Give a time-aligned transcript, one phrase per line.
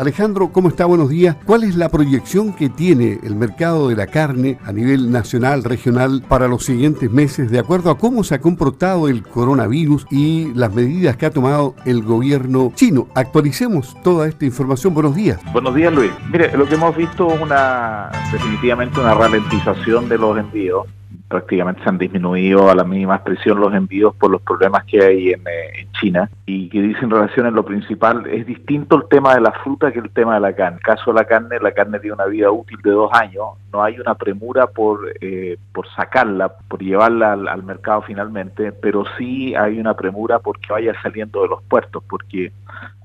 [0.00, 0.86] Alejandro, ¿cómo está?
[0.86, 1.36] Buenos días.
[1.44, 6.24] ¿Cuál es la proyección que tiene el mercado de la carne a nivel nacional, regional,
[6.26, 10.72] para los siguientes meses, de acuerdo a cómo se ha comportado el coronavirus y las
[10.72, 13.08] medidas que ha tomado el gobierno chino?
[13.14, 14.94] Actualicemos toda esta información.
[14.94, 15.38] Buenos días.
[15.52, 16.12] Buenos días, Luis.
[16.32, 20.86] Mire, lo que hemos visto es una, definitivamente una ralentización de los envíos
[21.30, 25.30] prácticamente se han disminuido a la mínima expresión los envíos por los problemas que hay
[25.30, 29.40] en, eh, China y que dicen relación en lo principal, es distinto el tema de
[29.40, 30.78] la fruta que el tema de la carne.
[30.78, 33.82] En caso de la carne, la carne tiene una vida útil de dos años, no
[33.82, 39.78] hay una premura por, eh, por sacarla, por llevarla al, mercado finalmente, pero sí hay
[39.78, 42.50] una premura porque vaya saliendo de los puertos, porque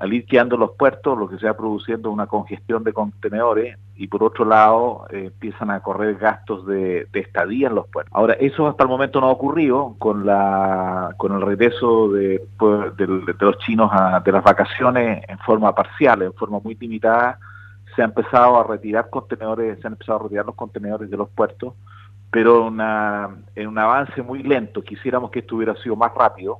[0.00, 4.08] al ir quedando los puertos, lo que se produciendo es una congestión de contenedores y
[4.08, 8.12] por otro lado eh, empiezan a correr gastos de, estadía en los puertos.
[8.14, 12.96] Ahora, eso hasta el momento no ha ocurrido con la con el regreso de, pues,
[12.96, 17.38] de, los chinos a, de las vacaciones en forma parcial, en forma muy limitada,
[17.94, 21.28] se ha empezado a retirar contenedores, se han empezado a retirar los contenedores de los
[21.28, 21.74] puertos,
[22.30, 24.82] pero una, en un avance muy lento.
[24.82, 26.58] Quisiéramos que esto hubiera sido más rápido,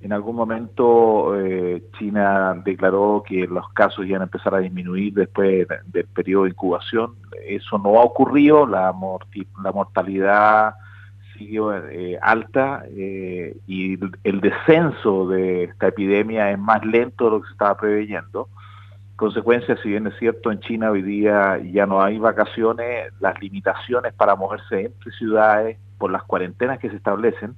[0.00, 5.66] en algún momento eh, China declaró que los casos iban a empezar a disminuir después
[5.86, 7.14] del periodo de incubación.
[7.46, 8.94] Eso no ha ocurrido, la,
[9.62, 10.74] la mortalidad
[11.36, 17.40] siguió eh, alta eh, y el descenso de esta epidemia es más lento de lo
[17.40, 18.48] que se estaba preveyendo.
[19.16, 24.12] Consecuencia, si bien es cierto, en China hoy día ya no hay vacaciones, las limitaciones
[24.14, 27.56] para moverse entre ciudades por las cuarentenas que se establecen,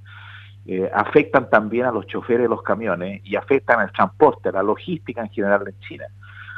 [0.72, 4.62] eh, afectan también a los choferes de los camiones y afectan al transporte, a la
[4.62, 6.04] logística en general en China.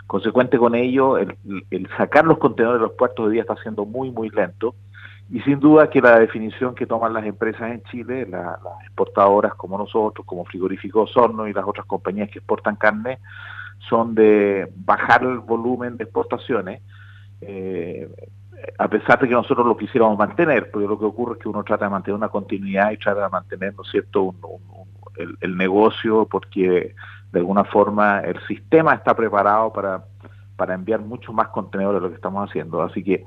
[0.06, 1.34] Consecuente con ello, el,
[1.96, 4.74] sacar los contenedores de los puertos de día está siendo muy, muy lento.
[5.30, 9.78] Y sin duda que la definición que toman las empresas en Chile, las exportadoras como
[9.78, 13.18] nosotros, como Frigoríficos Horno y las otras compañías que exportan carne,
[13.88, 16.82] son de bajar el volumen de exportaciones,
[17.40, 18.10] eh,
[18.78, 21.64] a pesar de que nosotros lo quisiéramos mantener, porque lo que ocurre es que uno
[21.64, 24.34] trata de mantener una continuidad y trata de mantener, ¿no es cierto?,
[25.16, 26.94] el, negocio, porque
[27.32, 30.04] de alguna forma el sistema está preparado para,
[30.56, 32.82] para enviar mucho más contenido de lo que estamos haciendo.
[32.82, 33.26] Así que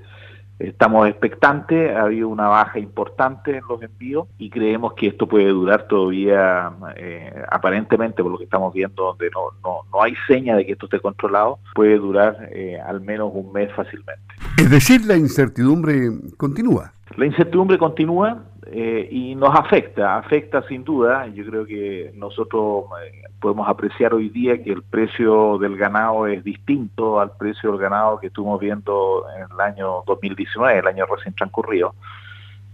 [0.59, 5.49] Estamos expectantes, ha habido una baja importante en los envíos y creemos que esto puede
[5.49, 10.55] durar todavía, eh, aparentemente por lo que estamos viendo, donde no, no, no hay seña
[10.55, 14.21] de que esto esté controlado, puede durar eh, al menos un mes fácilmente.
[14.57, 16.93] Es decir, la incertidumbre continúa.
[17.17, 21.27] La incertidumbre continúa, eh, y nos afecta, afecta sin duda.
[21.27, 26.43] Yo creo que nosotros eh, podemos apreciar hoy día que el precio del ganado es
[26.43, 31.35] distinto al precio del ganado que estuvimos viendo en el año 2019, el año recién
[31.35, 31.93] transcurrido.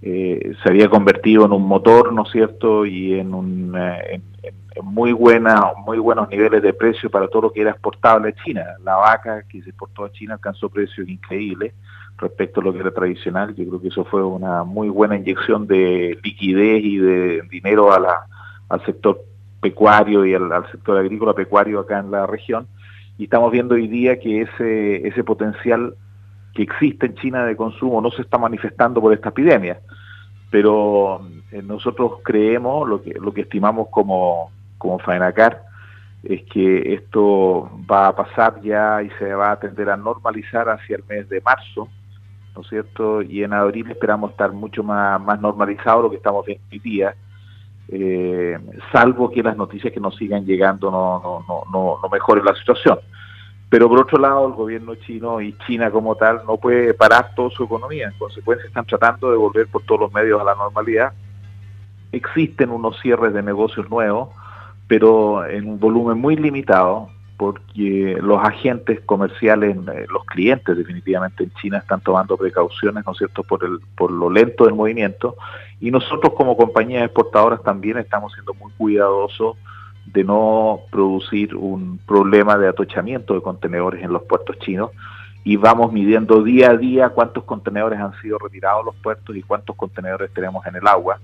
[0.01, 4.23] Eh, se había convertido en un motor, ¿no es cierto?, y en, un, en,
[4.83, 8.63] muy, buena, muy buenos niveles de precio para todo lo que era exportable a China.
[8.83, 11.73] La vaca que se exportó a China alcanzó precios increíbles
[12.17, 13.53] respecto a lo que era tradicional.
[13.55, 17.99] Yo creo que eso fue una muy buena inyección de liquidez y de dinero a
[17.99, 18.25] la,
[18.69, 19.23] al sector
[19.61, 22.67] pecuario y al, sector agrícola pecuario acá en la región.
[23.17, 25.95] Y estamos viendo hoy día que ese, ese potencial
[26.53, 29.79] que existe en China de consumo no se está manifestando por esta epidemia.
[30.49, 35.63] Pero eh, nosotros creemos, lo que, lo que estimamos como, como FAENACAR,
[36.23, 40.97] es que esto va a pasar ya y se va a tender a normalizar hacia
[40.97, 41.87] el mes de marzo,
[42.55, 43.21] ¿no es cierto?
[43.21, 47.15] Y en abril esperamos estar mucho más, más normalizado lo que estamos viendo hoy día,
[47.87, 48.57] eh,
[48.91, 52.55] salvo que las noticias que nos sigan llegando no, no, no, no, no mejoren la
[52.55, 52.99] situación.
[53.71, 57.51] Pero por otro lado, el gobierno chino y China como tal no puede parar toda
[57.51, 58.09] su economía.
[58.09, 61.13] En consecuencia, están tratando de volver por todos los medios a la normalidad.
[62.11, 64.27] Existen unos cierres de negocios nuevos,
[64.89, 71.53] pero en un volumen muy limitado porque los agentes comerciales, eh, los clientes definitivamente en
[71.53, 75.37] China están tomando precauciones, ¿no es cierto?, por, el, por lo lento del movimiento
[75.79, 79.55] y nosotros como compañías exportadoras también estamos siendo muy cuidadosos
[80.13, 84.91] de no producir un problema de atochamiento de contenedores en los puertos chinos
[85.43, 89.41] y vamos midiendo día a día cuántos contenedores han sido retirados de los puertos y
[89.41, 91.19] cuántos contenedores tenemos en el agua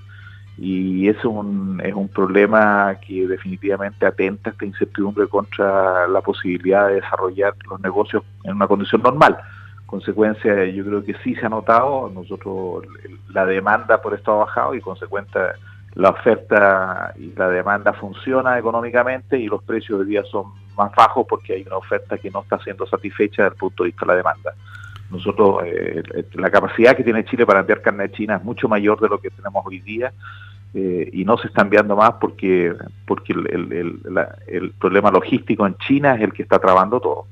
[0.57, 6.95] y es un, es un problema que definitivamente atenta esta incertidumbre contra la posibilidad de
[6.95, 9.37] desarrollar los negocios en una condición normal.
[9.85, 12.85] Consecuencia, yo creo que sí se ha notado, nosotros
[13.29, 15.39] la demanda por esto ha bajado y consecuente
[15.97, 21.25] la oferta y la demanda funciona económicamente y los precios de día son más bajos
[21.27, 24.11] porque hay una oferta que no está siendo satisfecha desde el punto de vista de
[24.11, 24.53] la demanda.
[25.09, 26.03] Nosotros, eh,
[26.33, 29.19] la capacidad que tiene Chile para enviar carne de China es mucho mayor de lo
[29.19, 30.13] que tenemos hoy día
[30.75, 32.75] eh, y no se está enviando más porque,
[33.07, 33.99] porque el,
[34.47, 37.25] el, problema logístico en China es el que está trabando todo.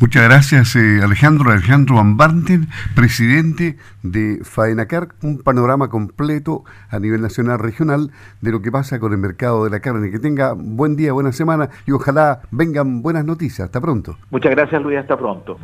[0.00, 1.50] Muchas gracias, eh, Alejandro.
[1.50, 8.10] Alejandro Van Barten, presidente de FAENACAR, un panorama completo a nivel nacional, regional,
[8.40, 10.10] de lo que pasa con el mercado de la carne.
[10.10, 13.66] Que tenga buen día, buena semana y ojalá vengan buenas noticias.
[13.66, 14.16] Hasta pronto.
[14.30, 14.98] Muchas gracias, Luis.
[14.98, 15.58] Hasta pronto.